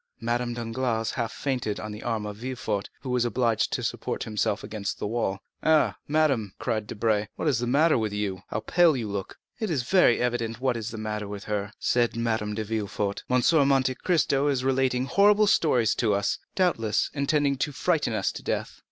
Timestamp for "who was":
3.01-3.23